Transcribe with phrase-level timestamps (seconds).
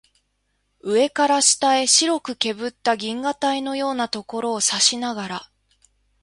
[0.83, 5.51] 上から下へ白くけぶった銀河帯のようなところを指さしながら